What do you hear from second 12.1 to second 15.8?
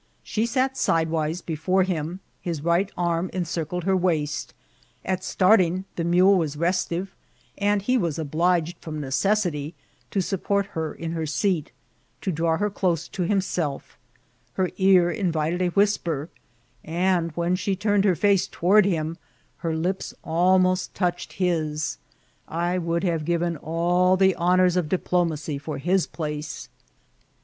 to draw her close to himself; her ear invited a